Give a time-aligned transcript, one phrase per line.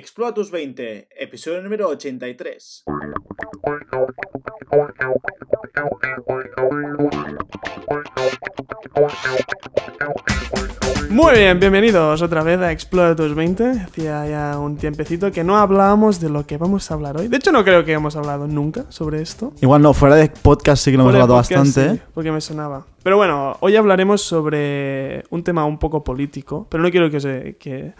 [0.00, 2.84] Explora tus 20, episodio número 83.
[11.10, 13.70] Muy bien, bienvenidos otra vez a Explora tus 20.
[13.70, 17.28] Hacía ya un tiempecito que no hablábamos de lo que vamos a hablar hoy.
[17.28, 19.52] De hecho, no creo que hemos hablado nunca sobre esto.
[19.60, 21.94] Igual no, fuera de podcast sí que lo hemos hablado podcast, bastante.
[21.94, 22.84] sí, porque me sonaba.
[23.02, 27.56] Pero bueno, hoy hablaremos sobre un tema un poco político, pero no quiero que, se-
[27.58, 27.92] que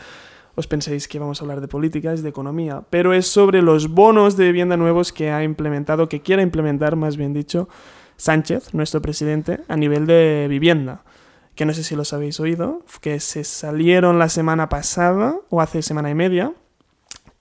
[0.56, 3.88] os penséis que vamos a hablar de política, es de economía, pero es sobre los
[3.88, 7.68] bonos de vivienda nuevos que ha implementado, que quiere implementar, más bien dicho,
[8.16, 11.02] Sánchez, nuestro presidente, a nivel de vivienda.
[11.54, 15.82] Que no sé si los habéis oído, que se salieron la semana pasada o hace
[15.82, 16.52] semana y media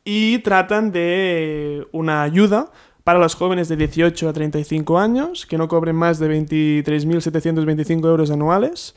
[0.04, 2.72] y tratan de una ayuda
[3.04, 8.32] para los jóvenes de 18 a 35 años que no cobren más de 23.725 euros
[8.32, 8.96] anuales.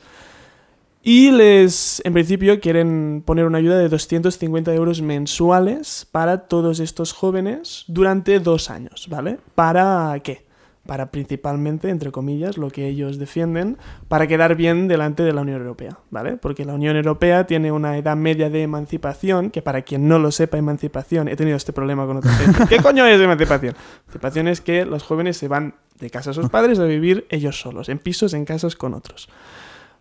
[1.09, 7.13] Y les, en principio, quieren poner una ayuda de 250 euros mensuales para todos estos
[7.13, 9.37] jóvenes durante dos años, ¿vale?
[9.55, 10.45] ¿Para qué?
[10.85, 13.77] Para principalmente, entre comillas, lo que ellos defienden,
[14.09, 16.35] para quedar bien delante de la Unión Europea, ¿vale?
[16.35, 20.33] Porque la Unión Europea tiene una edad media de emancipación, que para quien no lo
[20.33, 22.65] sepa, emancipación, he tenido este problema con otra gente.
[22.67, 23.75] ¿Qué coño es emancipación?
[24.09, 27.61] Emancipación es que los jóvenes se van de casa a sus padres a vivir ellos
[27.61, 29.29] solos, en pisos, en casas con otros.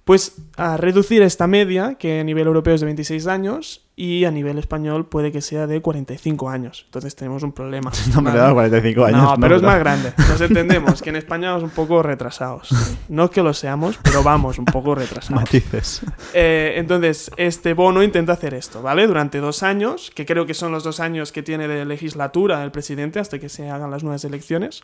[0.06, 4.30] Pues a reducir esta media, que a nivel europeo es de 26 años, y a
[4.30, 6.82] nivel español puede que sea de 45 años.
[6.84, 7.90] Entonces tenemos un problema.
[8.14, 9.20] No me he dado 45 años.
[9.20, 10.12] No, pero es más grande.
[10.16, 12.68] Nos entendemos que en España vamos un poco retrasados.
[13.08, 15.42] No que lo seamos, pero vamos un poco retrasados.
[15.42, 16.02] Matices.
[16.34, 19.08] Eh, entonces, este bono intenta hacer esto, ¿vale?
[19.08, 22.70] Durante dos años, que creo que son los dos años que tiene de legislatura el
[22.70, 24.82] presidente hasta que se hagan las nuevas elecciones.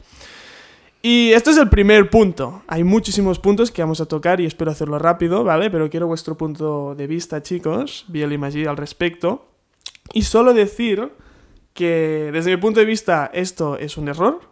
[1.05, 2.63] Y esto es el primer punto.
[2.69, 5.69] Hay muchísimos puntos que vamos a tocar y espero hacerlo rápido, ¿vale?
[5.69, 9.49] Pero quiero vuestro punto de vista, chicos, Biel y Maggi, al respecto.
[10.13, 11.11] Y solo decir
[11.75, 14.43] que desde mi punto de vista esto es un error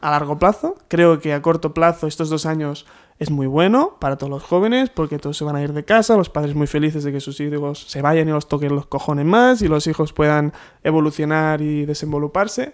[0.00, 0.76] a largo plazo.
[0.88, 2.86] Creo que a corto plazo estos dos años
[3.18, 6.16] es muy bueno para todos los jóvenes porque todos se van a ir de casa,
[6.16, 9.26] los padres muy felices de que sus hijos se vayan y los toquen los cojones
[9.26, 12.72] más y los hijos puedan evolucionar y desenvoluparse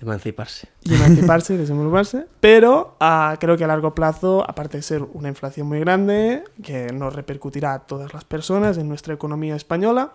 [0.00, 0.68] Emanciparse.
[0.82, 2.26] y emanciparse y desenvolverse.
[2.40, 6.92] Pero ah, creo que a largo plazo, aparte de ser una inflación muy grande, que
[6.92, 10.12] nos repercutirá a todas las personas en nuestra economía española,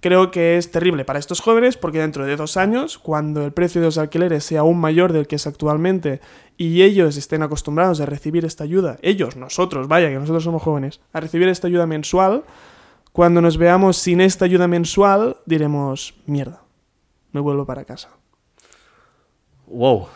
[0.00, 3.80] creo que es terrible para estos jóvenes porque dentro de dos años, cuando el precio
[3.80, 6.20] de los alquileres sea aún mayor del que es actualmente
[6.56, 11.00] y ellos estén acostumbrados a recibir esta ayuda, ellos, nosotros, vaya, que nosotros somos jóvenes,
[11.12, 12.44] a recibir esta ayuda mensual,
[13.12, 16.62] cuando nos veamos sin esta ayuda mensual, diremos, mierda,
[17.32, 18.08] me vuelvo para casa.
[19.72, 20.08] Wow.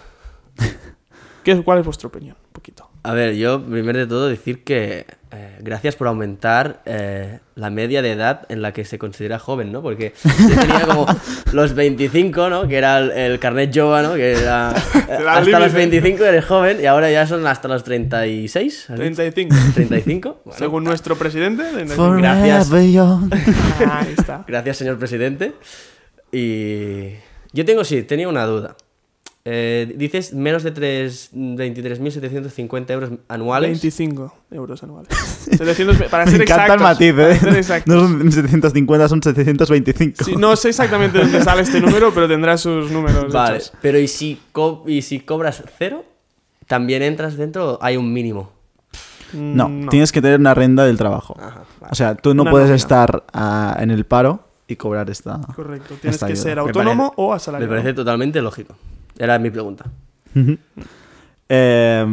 [1.45, 2.37] ¿Qué, ¿Cuál es vuestra opinión?
[2.47, 2.91] Un poquito.
[3.03, 8.03] A ver, yo primero de todo decir que eh, gracias por aumentar eh, la media
[8.03, 9.81] de edad en la que se considera joven, ¿no?
[9.81, 11.07] Porque yo tenía como
[11.53, 12.67] los 25, ¿no?
[12.67, 14.15] Que era el, el carnet Jova, ¿no?
[14.15, 14.73] Que era
[15.09, 16.01] eh, hasta los límite.
[16.01, 18.91] 25 eres joven y ahora ya son hasta los 36.
[18.91, 19.15] ¿has dicho?
[19.15, 19.57] 35.
[19.75, 20.41] 35.
[20.45, 21.63] Bueno, Según nuestro presidente.
[21.63, 22.13] 35.
[22.17, 22.73] Gracias.
[22.73, 24.45] Ah, Ahí está.
[24.49, 25.53] Gracias, señor presidente.
[26.33, 27.11] Y
[27.53, 28.77] yo tengo, sí, tenía una duda.
[29.49, 33.71] Eh, dices menos de tres- 23.750 euros anuales.
[33.71, 35.09] 25 euros anuales.
[35.57, 37.59] 700, para Me ser encanta el matiz, para ¿eh?
[37.59, 37.95] exactos.
[37.95, 40.25] No son 750, son 725.
[40.25, 43.33] Sí, no sé exactamente dónde sale este número, pero tendrá sus números.
[43.33, 43.73] Vale, hechos.
[43.81, 44.41] pero ¿y si,
[44.87, 46.05] ¿y si cobras cero?
[46.67, 48.51] ¿También entras dentro hay un mínimo?
[49.33, 51.37] No, Mm, tienes que tener una renta del trabajo.
[51.39, 51.93] Ajá, vale.
[51.93, 52.77] O sea, tú no Una puedes nómina.
[52.77, 55.41] estar ah, en el paro y cobrar esta.
[55.55, 55.95] Correcto.
[56.01, 56.43] Tienes esta que ayuda.
[56.43, 57.73] ser Me autónomo parece- o Me asalariado.
[57.73, 58.75] parece totalmente lógico.
[59.19, 59.91] Era mi pregunta.
[61.49, 62.07] Eh,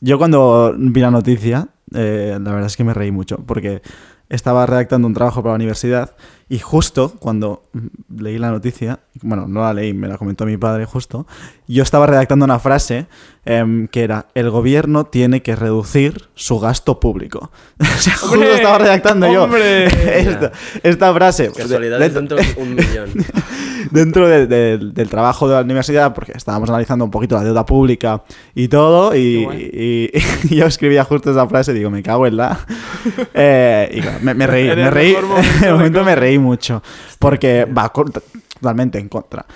[0.00, 3.82] yo cuando vi la noticia, eh, la verdad es que me reí mucho, porque
[4.30, 6.14] estaba redactando un trabajo para la universidad
[6.48, 10.56] y justo cuando mm, leí la noticia, bueno, no la leí, me la comentó mi
[10.56, 11.26] padre justo,
[11.66, 13.06] yo estaba redactando una frase
[13.44, 17.50] em, que era, el gobierno tiene que reducir su gasto público.
[17.80, 19.90] o sea, justo estaba redactando ¡Hombre!
[19.90, 20.52] yo esta,
[20.82, 21.50] esta frase.
[21.50, 23.10] Casualidades dentro de un millón.
[23.90, 27.64] dentro de- de- del trabajo de la universidad, porque estábamos analizando un poquito la deuda
[27.66, 28.22] pública
[28.54, 29.70] y todo, y, guay.
[29.72, 30.10] y-
[30.50, 32.58] y yo escribía justo esa frase, digo, me cago en la...
[33.34, 35.14] Eh, y claro, me, me reí, me reí,
[35.62, 36.82] en el momento me reí mucho,
[37.18, 39.46] porque va totalmente en contra.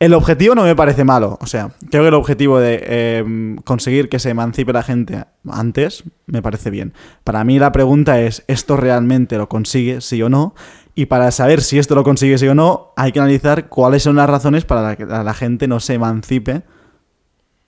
[0.00, 4.08] El objetivo no me parece malo, o sea, creo que el objetivo de eh, conseguir
[4.08, 6.92] que se emancipe la gente antes me parece bien.
[7.24, 10.54] Para mí la pregunta es, ¿esto realmente lo consigue, sí o no?
[10.98, 14.16] Y para saber si esto lo consigue, sí o no, hay que analizar cuáles son
[14.16, 16.64] las razones para que la gente no se emancipe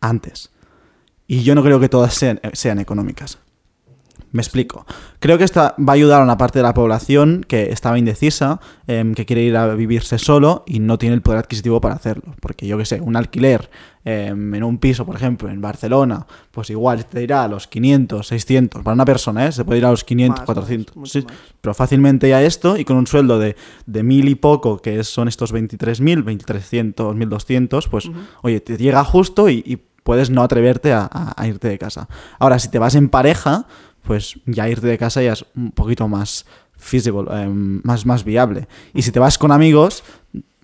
[0.01, 0.51] antes.
[1.29, 3.39] Y yo no creo que todas sean, sean económicas.
[4.33, 4.87] Me explico.
[5.19, 8.61] Creo que esta va a ayudar a una parte de la población que estaba indecisa,
[8.87, 12.35] em, que quiere ir a vivirse solo y no tiene el poder adquisitivo para hacerlo.
[12.41, 13.69] Porque yo que sé, un alquiler
[14.05, 18.27] em, en un piso, por ejemplo, en Barcelona, pues igual te irá a los 500,
[18.27, 19.53] 600, para una persona, ¿eh?
[19.53, 20.97] Se puede ir a los 500, Más, 400.
[20.97, 21.35] más, sí, más.
[21.61, 23.57] pero fácilmente ya esto y con un sueldo de,
[23.87, 28.11] de mil y poco, que son estos 23.000, 1.300, 1.200, pues
[28.43, 32.09] oye, te llega justo y, y puedes no atreverte a, a- a irte de casa.
[32.39, 33.67] Ahora, si te vas en pareja,
[34.03, 38.67] pues ya irte de casa ya es un poquito más feasible, em, más, más viable.
[38.95, 40.03] Y si te vas con amigos,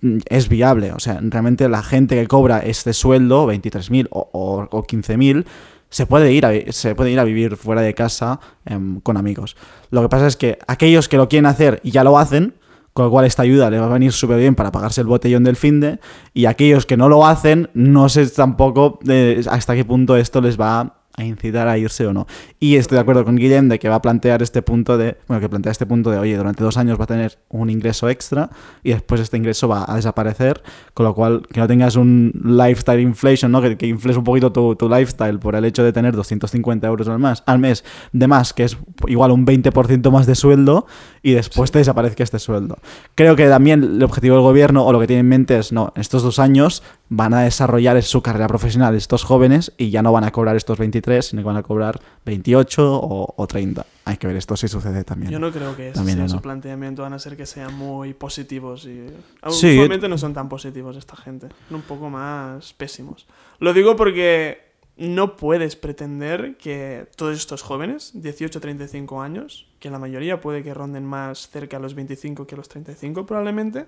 [0.01, 0.91] mm, es viable.
[0.93, 5.45] O sea, realmente la gente que cobra este sueldo, 23.000 o, o, o 15.000,
[5.89, 9.55] se puede, ir a, se puede ir a vivir fuera de casa em, con amigos.
[9.89, 12.55] Lo que pasa es que aquellos que lo quieren hacer y ya lo hacen,
[12.93, 15.43] con lo cual esta ayuda le va a venir súper bien para pagarse el botellón
[15.43, 15.99] del finde,
[16.33, 20.59] y aquellos que no lo hacen, no sé tampoco eh, hasta qué punto esto les
[20.59, 22.27] va a incitar a irse o no.
[22.59, 25.41] Y estoy de acuerdo con Guillem de que va a plantear este punto de, bueno,
[25.41, 28.51] que plantea este punto de, oye, durante dos años va a tener un ingreso extra
[28.83, 30.61] y después este ingreso va a desaparecer,
[30.93, 33.63] con lo cual que no tengas un lifestyle inflation, ¿no?
[33.63, 37.07] Que, que infles un poquito tu, tu lifestyle por el hecho de tener 250 euros
[37.07, 38.77] al, más, al mes de más, que es
[39.07, 40.85] igual un 20% más de sueldo
[41.23, 42.77] y después te desaparezca este sueldo.
[43.15, 45.93] Creo que también el objetivo del gobierno o lo que tiene en mente es, no,
[45.95, 50.23] estos dos años van a desarrollar su carrera profesional estos jóvenes y ya no van
[50.23, 53.85] a cobrar estos 23, sino que van a cobrar 28 o, o 30.
[54.05, 55.31] Hay que ver esto si sucede también.
[55.31, 56.31] Yo no creo que ese También sea no.
[56.31, 59.05] su planteamiento, van a ser que sean muy positivos y...
[59.49, 59.71] Sí.
[59.73, 63.27] Usualmente no son tan positivos esta gente, son un poco más pésimos.
[63.59, 64.67] Lo digo porque
[64.97, 70.73] no puedes pretender que todos estos jóvenes, 18 35 años, que la mayoría puede que
[70.73, 73.85] ronden más cerca a los 25 que a los 35 probablemente,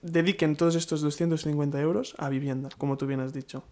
[0.00, 3.64] dediquen todos estos 250 euros a vivienda, como tú bien has dicho.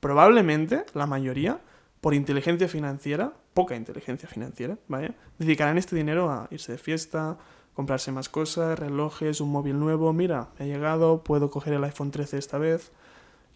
[0.00, 1.60] Probablemente la mayoría,
[2.00, 5.12] por inteligencia financiera, poca inteligencia financiera, ¿vale?
[5.38, 7.36] Dedicarán este dinero a irse de fiesta,
[7.74, 10.12] comprarse más cosas, relojes, un móvil nuevo.
[10.12, 12.92] Mira, he llegado, puedo coger el iPhone 13 esta vez.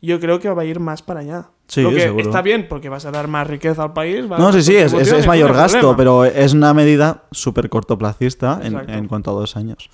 [0.01, 1.51] Yo creo que va a ir más para allá.
[1.69, 2.25] Sí, Lo que seguro.
[2.25, 4.25] está bien porque vas a dar más riqueza al país.
[4.29, 5.97] No, sí, sí, es, mayor gasto, problema.
[5.97, 9.89] pero es una medida súper cortoplacista en, en cuanto a dos años.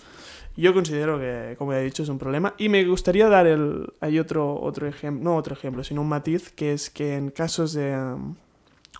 [0.58, 2.54] Yo considero que, como he dicho, es un problema.
[2.58, 3.92] Y me gustaría dar el.
[4.00, 7.74] Hay otro, otro ejemplo, no otro ejemplo, sino un matiz, que es que en casos
[7.74, 8.34] de, um,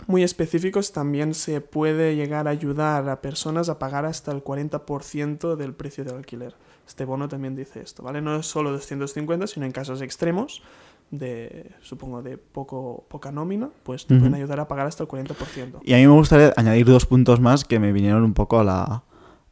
[0.06, 5.56] muy específicos también se puede llegar a ayudar a personas a pagar hasta el 40%
[5.56, 6.54] del precio del alquiler.
[6.86, 8.22] Este bono también dice esto, ¿vale?
[8.22, 10.62] No es solo 250, sino en casos extremos,
[11.10, 15.80] de supongo de poco, poca nómina, pues te pueden ayudar a pagar hasta el 40%.
[15.82, 18.64] Y a mí me gustaría añadir dos puntos más que me vinieron un poco a
[18.64, 19.02] la,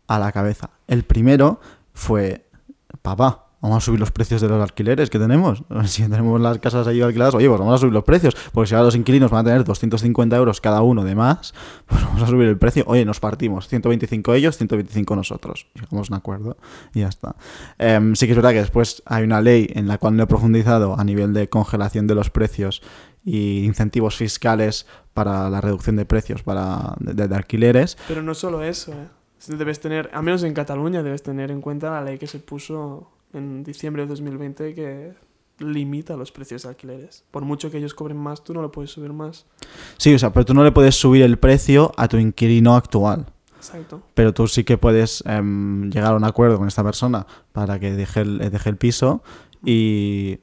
[0.07, 0.71] a la cabeza.
[0.87, 1.61] El primero
[1.97, 2.47] fue,
[3.01, 5.65] papá, vamos a subir los precios de los alquileres que tenemos.
[5.87, 8.37] Si tenemos las casas ahí alquiladas, oye, pues vamos a subir los precios.
[8.53, 11.55] Porque si ahora los inquilinos van a tener 250 euros cada uno de más,
[11.87, 12.85] pues vamos a subir el precio.
[12.87, 13.67] Oye, nos partimos.
[13.67, 15.69] 125 ellos, 125 nosotros.
[15.75, 16.59] Llegamos a un acuerdo
[16.93, 17.35] y ya está.
[17.79, 20.27] Em, sí que es verdad que después hay una ley en la cual no he
[20.27, 22.83] profundizado a nivel de congelación de los precios
[23.25, 27.97] y incentivos fiscales para la reducción de precios para de, de alquileres.
[28.07, 29.16] Pero no solo eso, ¿eh?
[29.47, 33.11] Debes tener, al menos en Cataluña, debes tener en cuenta la ley que se puso
[33.33, 35.13] en diciembre de 2020 que
[35.59, 37.25] limita los precios de alquileres.
[37.31, 39.47] Por mucho que ellos cobren más, tú no lo puedes subir más.
[39.99, 43.27] Sí, o sea, pero tú no le puedes subir el precio a tu inquilino actual.
[43.57, 44.03] Exacto.
[44.15, 47.93] Pero tú sí que puedes em, llegar a un acuerdo con esta persona para que
[47.93, 49.23] deje el, eh, deje el piso
[49.67, 50.37] y...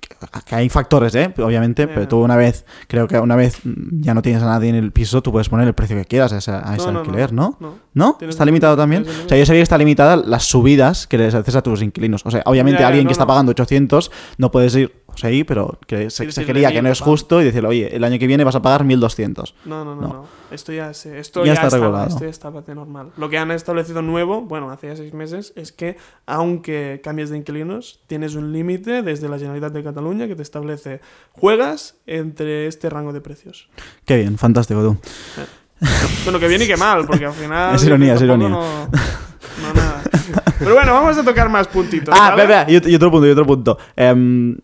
[0.00, 1.32] que- hay factores, ¿eh?
[1.38, 4.74] Obviamente, pero tú una vez, creo que una vez ya no tienes a nadie en
[4.76, 6.98] el piso, tú puedes poner el precio que quieras a ese, a ese No, no,
[7.00, 7.58] alquiler, ¿no?
[7.94, 8.18] No.
[8.20, 9.02] ¿Está limitado también?
[9.02, 12.22] O sea, yo sabía que está limitada las subidas que les haces a tus inquilinos.
[12.24, 16.30] O sea, obviamente alguien que está pagando 800 no puedes ir, ahí, pero que se,
[16.32, 18.62] se quería que no es justo y decirle, oye, el año que viene vas a
[18.62, 19.54] pagar 1200.
[19.66, 20.08] No, no, no, No.
[20.08, 20.26] no.
[20.50, 22.08] Esto ya, se- esto Ya ya, está regulado.
[22.08, 23.10] esto ya estaba de normal.
[23.16, 27.38] Lo que han establecido nuevo, bueno, hace ya seis meses, es que aunque cambies de
[27.38, 31.00] inquilinos, tienes un límite desde la Generalitat de Cataluña que te establece
[31.32, 33.68] juegas entre este rango de precios.
[34.04, 34.96] Qué bien, fantástico tú.
[36.24, 37.74] Bueno, que bien y que mal, porque al final.
[37.74, 38.48] Es ironía, es ironía.
[38.50, 40.02] No, no nada.
[40.58, 42.14] Pero bueno, vamos a tocar más puntitos.
[42.16, 43.78] Ah, espera, y, ot- y otro punto, y otro punto.
[43.96, 44.56] Em,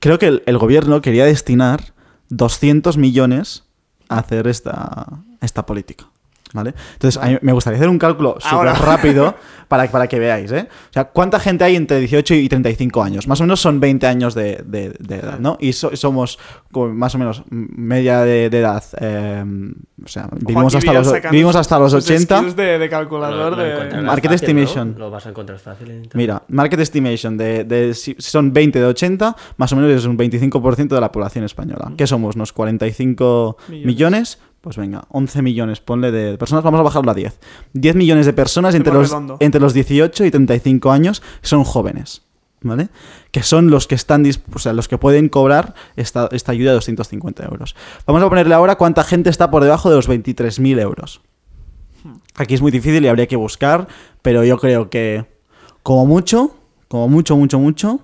[0.00, 1.94] creo que el, gobierno quería destinar
[2.30, 3.64] 200 millones
[4.08, 5.06] a hacer esta,
[5.40, 6.10] esta política.
[6.54, 6.74] ¿Vale?
[6.94, 9.34] Entonces, a mí me gustaría hacer un cálculo súper rápido
[9.68, 10.66] para, para que veáis, ¿eh?
[10.70, 13.28] O sea, ¿cuánta gente hay entre 18 y 35 años?
[13.28, 15.58] Más o menos son 20 años de, de- de edad, ¿no?
[15.60, 16.38] Y so- somos
[16.72, 18.82] como más o menos media de, de edad.
[18.98, 22.38] em, o sea, vivimos hasta, los, vivimos hasta los sus 80.
[22.38, 23.50] skills de, de calculador.
[23.52, 23.74] Lo- lo de...
[23.74, 24.94] encontrarás Market estimation.
[24.96, 26.08] Lo vas a encontrar fácil en.
[26.14, 30.16] Mira, market estimation de, de si son 20 de 80, más o menos es un
[30.16, 31.92] 25% de la población española.
[31.96, 32.36] ¿Qué somos?
[32.36, 33.86] Unos 45 Millones.
[33.86, 34.38] millones.
[34.60, 37.38] Pues venga, 11 millones, ponle de personas, vamos a bajarlo a 10.
[37.74, 42.22] 10 millones de personas entre los, entre los 18 y 35 años son jóvenes,
[42.60, 42.88] ¿vale?
[43.30, 46.76] Que son los que están, o sea, los que pueden cobrar esta, esta ayuda de
[46.76, 47.76] 250 euros.
[48.06, 51.20] Vamos a ponerle ahora cuánta gente está por debajo de los 23.000 euros.
[52.34, 53.88] Aquí es muy difícil y habría que buscar,
[54.22, 55.26] pero yo creo que
[55.82, 56.54] como mucho,
[56.88, 58.00] como mucho, mucho, mucho,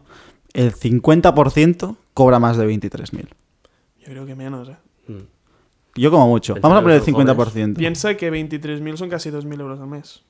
[0.52, 3.28] el 50% cobra más de 23.000.
[4.00, 4.76] Yo creo que menos, ¿eh?
[5.08, 5.33] Mm.
[5.96, 6.54] Yo como mucho.
[6.54, 7.76] Pensaba Vamos a poner el que son 50%.
[7.76, 10.22] Piensa que 23.000 son casi 2.000 euros al mes.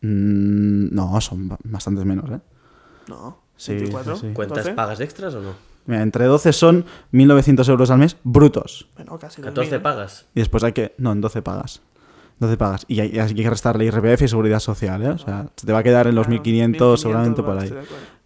[0.00, 2.40] Mm, no, son ba- bastantes menos, ¿eh?
[3.08, 4.16] No, Sí, 24.
[4.16, 4.32] sí, sí.
[4.34, 4.74] ¿Cuentas 12.
[4.74, 5.52] pagas extras o no?
[5.86, 8.88] Mira, entre 12 son 1.900 euros al mes brutos.
[8.96, 9.82] Bueno, casi 14 2.000.
[9.82, 10.26] pagas.
[10.34, 10.94] Y después hay que...
[10.98, 11.82] No, en 12 pagas.
[12.38, 12.84] 12 pagas.
[12.88, 15.08] Y hay, hay que restarle IRPF y Seguridad Social, ¿eh?
[15.10, 17.72] O sea, se te va a quedar en los Claro, 1.500 seguramente por ahí.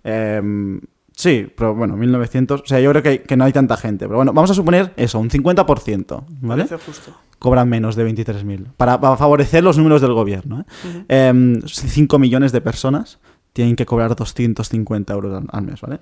[0.04, 0.80] Em,
[1.16, 2.62] sí, pero bueno, 1.900...
[2.62, 4.06] O sea, yo creo que, que no hay tanta gente.
[4.06, 6.64] Pero bueno, vamos a suponer eso, un 50%, ¿vale?
[6.64, 7.12] Parece justo.
[7.38, 8.72] cobran menos de 23.000.
[8.76, 10.60] Para, para favorecer los números del gobierno.
[10.60, 11.04] ¿eh?
[11.08, 13.18] Em, 5 millones de personas
[13.52, 16.00] tienen que cobrar 250 euros al, al mes, ¿vale?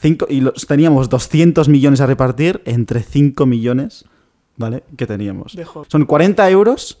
[0.00, 4.06] Cinco, y los, teníamos 200 millones a repartir entre 5 millones,
[4.56, 4.82] ¿vale?
[4.96, 5.56] Que teníamos.
[5.88, 6.98] Son 40 euros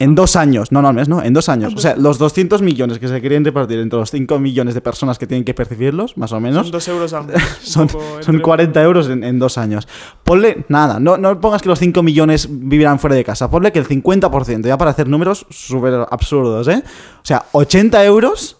[0.00, 0.72] en dos años.
[0.72, 1.72] No, no al mes, no, en dos años.
[1.74, 5.18] O sea, los 200 millones que se querían repartir entre los 5 millones de personas
[5.18, 7.36] que tienen que percibirlos, más o menos, Son 2 euros al mes.
[7.62, 9.86] son, son entre- 40 euros en, en dos años.
[10.24, 13.50] Ponle, nada, no, no pongas que los 5 millones vivirán fuera de casa.
[13.50, 16.82] Ponle que el 50%, ya para hacer números súper absurdos, ¿eh?
[17.18, 18.58] O sea, 80 euros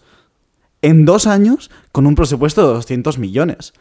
[0.81, 3.73] en dos años con un presupuesto de 200 millones.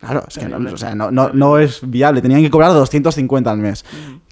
[0.00, 2.20] Claro, es que no, o sea, no, no- no es viable.
[2.22, 3.84] Tenían que cobrar 250 al mes.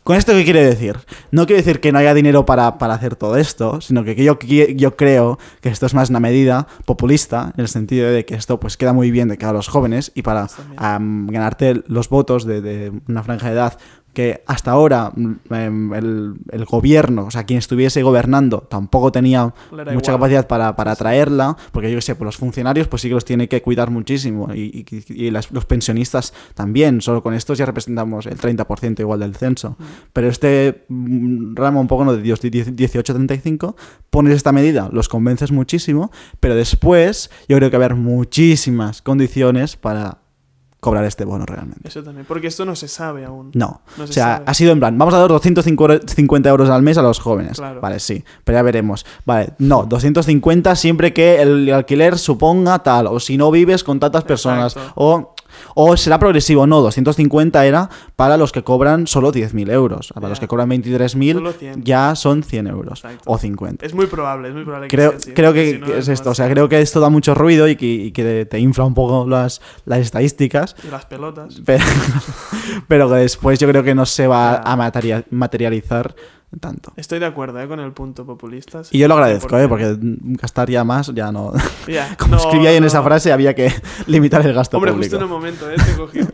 [0.05, 0.99] ¿Con esto qué quiere decir?
[1.31, 4.39] No quiere decir que no haya dinero para, para hacer todo esto, sino que, yo,
[4.39, 8.61] yo creo que esto es más una medida populista, en el sentido de que esto
[8.61, 12.61] pues queda muy bien de cara a los jóvenes y para ganarte los votos de,
[12.61, 13.79] de una franja de edad
[14.15, 19.53] que hasta ahora mm, em, el, el gobierno, o sea, quien estuviese gobernando, tampoco tenía
[19.71, 20.03] mucha igual.
[20.05, 23.25] capacidad para, para atraerla, porque yo que sé, pues los funcionarios pues sí que los
[23.27, 27.67] tiene que cuidar muchísimo y, y- y las- los pensionistas también, solo con estos ya
[27.67, 29.77] representamos el 30% igual del censo.
[30.13, 32.17] Pero este mm, ramo un poco ¿no?
[32.17, 33.75] de 18-35,
[34.11, 39.03] pones esta medida, los convences muchísimo, pero después yo creo que va a haber muchísimas
[39.03, 40.19] condiciones para
[40.85, 41.89] cobrar este bono realmente.
[41.89, 42.27] Eso también.
[42.27, 43.51] Porque esto no se sabe aún.
[43.55, 43.81] No.
[43.97, 44.45] No o se sea, sabe.
[44.47, 47.57] ha sido en plan, vamos a dar 250 euros al mes a los jóvenes.
[47.59, 47.81] Claro.
[47.81, 49.07] Vale, sí, pero ya veremos.
[49.25, 54.25] Vale, no, 250 siempre que el alquiler suponga tal, o si no vives con tantas
[54.25, 54.93] personas, Exacto.
[54.97, 55.34] o,
[55.75, 56.67] o será progresivo.
[56.67, 60.13] No, 250 era para los que cobran solo 10.000 euros.
[60.15, 61.85] Para los que cobran Solo 23.000 100.
[61.85, 63.23] ya son 100 euros, Exacto.
[63.31, 63.85] o 50.
[63.85, 65.33] Es muy probable, es muy probable que Creo, sea así.
[65.33, 67.69] creo que, Si no, que es esto, o sea, creo que esto da mucho ruido
[67.69, 71.61] y que, y que te infla un poco las, las estadísticas, Y las pelotas.
[71.65, 71.85] pero,
[72.89, 76.15] pero que después yo creo que no se va a materia- materializar
[76.61, 76.93] tanto.
[76.97, 77.69] Estoy de acuerdo ¿eh?
[77.69, 78.85] con el punto populista.
[78.85, 79.67] sí, Y yo lo agradezco, ¿eh?
[79.67, 79.69] 100%.
[79.69, 79.97] porque
[80.41, 81.53] gastar ya más ya no...
[81.87, 82.87] Ya, Como no, escribía ahí en no.
[82.87, 83.73] esa frase, había que
[84.07, 85.11] limitar el gasto Hombre, público.
[85.11, 85.75] justo en el momento, ¿eh?
[85.77, 86.27] Te cogió.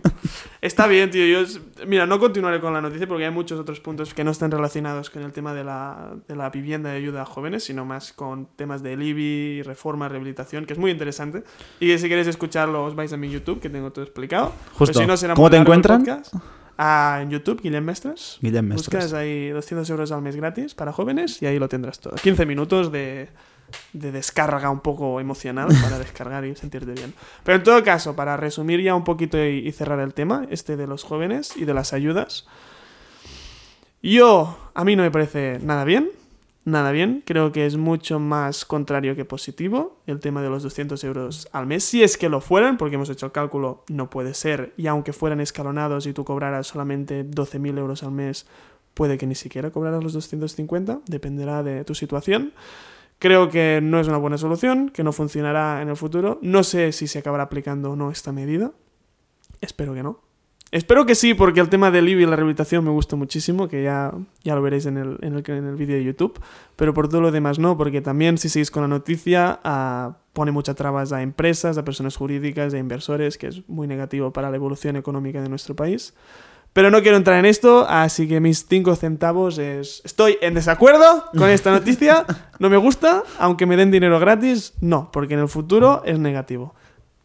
[0.61, 1.25] Está bien, tío.
[1.27, 4.31] Yo, es- mira, no continuaré con la noticia porque hay muchos otros puntos que no
[4.31, 7.85] están relacionados con el tema de la, de la vivienda de ayuda a jóvenes, sino
[7.85, 11.43] más con temas del IBI, reforma, rehabilitación, que es muy interesante.
[11.81, 14.53] Y que si queréis escucharlo, os vais a mi YouTube, que tengo todo explicado.
[14.75, 14.93] Justo.
[14.93, 16.35] Pero si no, será ¿Cómo te podcast.
[16.83, 18.39] Ah, en YouTube, Guillem Mestres.
[18.41, 18.87] Guillem Mestres.
[18.87, 22.15] Buscas ahí 200 euros al mes gratis para jóvenes y ahí lo tendrás todo.
[22.15, 23.29] 15 minutos de,
[23.93, 27.13] de descarga un poco emocional para descargar y sentirte bien.
[27.45, 30.79] Pero en todo caso, para resumir ya un poquito y, y cerrar el tema, este
[30.79, 32.47] de los jóvenes y de las ayudas,
[34.03, 36.09] yo, a mí no me parece nada bien.
[36.71, 41.03] Nada bien, creo que es mucho más contrario que positivo el tema de los 200
[41.03, 41.83] euros al mes.
[41.83, 44.73] Si es que lo fueran, porque hemos hecho el cálculo, no puede ser.
[44.77, 48.47] Y aunque fueran escalonados y tú cobraras solamente 12.000 euros al mes,
[48.95, 52.53] puede que ni siquiera cobraras los 250, dependerá de tu situación.
[53.19, 56.39] Creo que no es una buena solución, que no funcionará en el futuro.
[56.41, 58.71] No sé si se acabará aplicando o no esta medida.
[59.61, 60.21] Espero que no.
[60.73, 63.83] Espero que sí, porque el tema del IBI y la rehabilitación me gusta muchísimo, que
[63.83, 64.13] ya,
[64.45, 66.41] ya lo veréis en el, en, el, en el vídeo de YouTube.
[66.77, 70.53] Pero por todo lo demás no, porque también si seguís con la noticia ah, pone
[70.53, 74.57] muchas trabas a empresas, a personas jurídicas, a inversores, que es muy negativo para la
[74.57, 76.15] evolución económica de nuestro país.
[76.73, 80.03] Pero no quiero entrar en esto, así que mis 5 centavos es...
[80.05, 82.25] Estoy en desacuerdo con esta noticia,
[82.61, 86.77] no me gusta, aunque me den dinero gratis, no, porque en el futuro es negativo.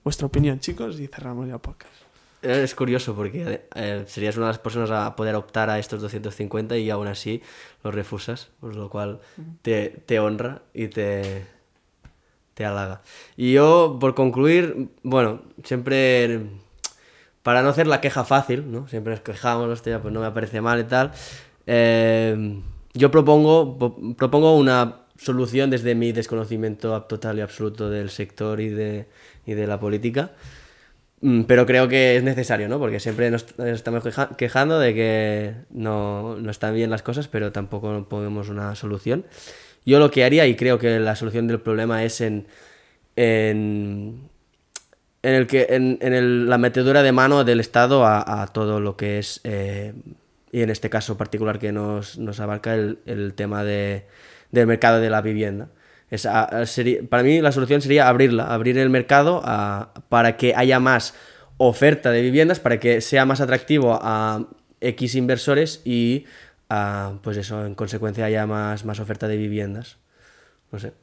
[0.03, 2.04] Vuestra opinión, chicos, y cerramos ya el podcast.
[2.41, 6.77] Es curioso porque eh, serías una de las personas a poder optar a estos 250
[6.77, 7.41] y aún así
[7.83, 9.19] los refusas, por lo cual
[9.63, 11.47] te, te honra y te,
[12.53, 13.01] te halaga.
[13.35, 16.41] Y yo, por concluir, bueno, siempre,
[17.43, 18.87] para no hacer la queja fácil, ¿no?
[18.87, 21.11] Siempre nos quejamos, hostia, pues no me parece mal y tal.
[21.67, 22.61] Eh,
[22.93, 28.69] yo propongo, po- propongo una solución desde mi desconocimiento total y absoluto del sector y
[28.69, 29.07] de,
[29.45, 30.31] y de la política.
[31.21, 32.79] Mm, Pero creo que es necesario, ¿no?
[32.79, 37.51] Porque siempre nos estamos queja- quejando de que no, no están bien las cosas, pero
[37.51, 39.25] tampoco ponemos una solución.
[39.85, 42.47] Yo lo que haría, y creo que la solución del problema es en,
[43.15, 44.29] en,
[45.23, 48.79] en, el que, en, en el- la metedura de mano del Estado a, a todo
[48.79, 49.93] lo que es, eh,
[50.51, 54.05] y en este caso particular que nos, nos abarca el, el tema de,
[54.51, 55.69] del mercado de la vivienda.
[56.09, 60.37] Es a- a- sería- para mí la solución sería abrirla, abrir el mercado a- para
[60.37, 61.13] que haya más
[61.57, 64.45] oferta de viviendas, para que sea más atractivo a
[64.81, 66.25] X inversores y
[66.69, 69.97] a, pues eso, en consecuencia haya más, más oferta de viviendas.
[70.71, 70.93] No sé,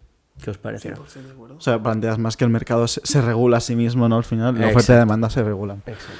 [0.42, 0.88] ¿qué os parece?
[0.94, 1.56] 100% de acuerdo.
[1.56, 4.16] O sea, planteas más que el mercado se, se regula a sí mismo, ¿no?
[4.18, 5.82] Al final, la oferta y demanda se regulan.
[5.86, 6.12] Exacto.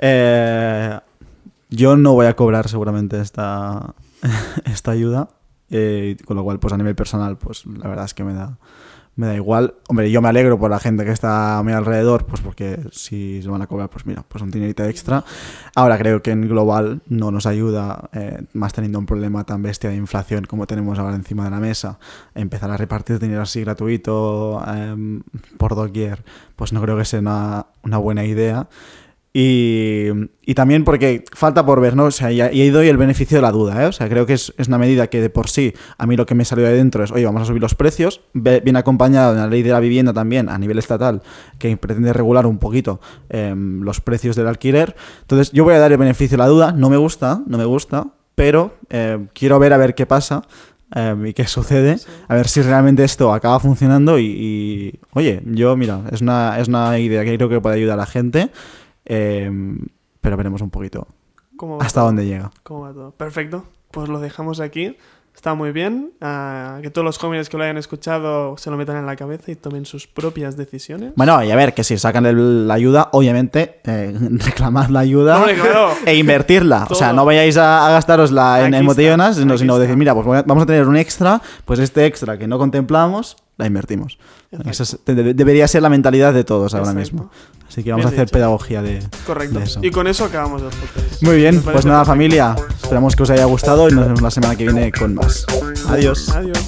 [0.00, 0.98] Eh,
[1.70, 3.94] yo no voy a cobrar seguramente esta,
[4.64, 5.28] esta ayuda,
[5.70, 8.58] eh, con lo cual, pues a nivel personal, pues la verdad es que me da,
[9.18, 9.74] me da igual.
[9.88, 13.42] Hombre, yo me alegro por la gente que está a mi alrededor, pues porque si
[13.42, 15.24] se van a cobrar, pues mira, pues un dinerito extra.
[15.74, 19.90] Ahora creo que en global no nos ayuda, eh, más teniendo un problema tan bestia
[19.90, 21.98] de inflación como tenemos ahora encima de la mesa,
[22.36, 25.22] empezar a repartir dinero así gratuito em,
[25.56, 28.68] por doquier, pues no creo que sea una, una buena idea.
[29.40, 30.08] Y,
[30.44, 32.06] y también porque falta por ver, ¿no?
[32.06, 33.86] O sea, y, ahí doy el beneficio de la duda, ¿eh?
[33.86, 36.26] O sea, creo que es, es una medida que de por sí, a mí lo
[36.26, 39.38] que me salió de dentro es, oye, vamos a subir los precios, viene acompañado de
[39.38, 41.22] la ley de la vivienda también a nivel estatal,
[41.60, 44.96] que pretende regular un poquito em, los precios del alquiler.
[45.20, 47.64] Entonces, yo voy a dar el beneficio de la duda, no me gusta, no me
[47.64, 50.42] gusta, pero eh, quiero ver a ver qué pasa.
[50.96, 55.76] em, y qué sucede, a ver si realmente esto acaba funcionando y, y, oye, yo
[55.76, 58.50] mira, es una, es una idea que creo que puede ayudar a la gente,
[59.08, 59.78] em,
[60.20, 61.06] pero veremos un poquito
[61.56, 62.06] ¿Cómo va hasta todo?
[62.06, 62.50] dónde llega.
[62.62, 63.10] ¿Cómo va todo?
[63.12, 63.64] Perfecto.
[63.90, 64.96] Pues lo dejamos aquí.
[65.34, 66.12] Está muy bien.
[66.20, 69.52] Ah, que todos los jóvenes que lo hayan escuchado se lo metan en la cabeza
[69.52, 71.12] y tomen sus propias decisiones.
[71.14, 75.44] Bueno, y a ver, que si sacan el- la ayuda, obviamente, eh, reclamad la ayuda
[75.54, 75.90] claro.
[76.04, 76.88] e invertirla.
[76.90, 80.26] O sea, no vayáis a, a gastarosla en, en botellonas, sino, sino decir, mira, pues
[80.44, 84.18] vamos a tener un extra, pues este extra que no contemplamos, la invertimos.
[84.64, 87.00] Esa es- de- debería ser la mentalidad de todos ahora Exacto.
[87.00, 87.30] mismo.
[87.68, 88.32] Así que vamos Bien a hacer dicho.
[88.32, 89.58] pedagogía de, Correcto.
[89.58, 89.80] de eso.
[89.82, 91.22] Y con eso acabamos el podcast.
[91.22, 94.30] Muy bien, ¿Me pues nada familia, esperamos que os haya gustado y nos vemos la
[94.30, 95.44] semana que viene con más.
[95.90, 96.30] Adiós.
[96.30, 96.58] Adiós.